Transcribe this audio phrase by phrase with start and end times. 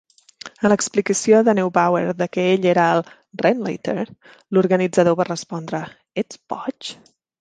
[0.67, 3.03] A l'explicació de Neubauer de que ell era el
[3.43, 3.97] "Rennleiter",
[4.59, 5.83] l'organitzador va respondre:
[6.23, 6.91] Ets boig?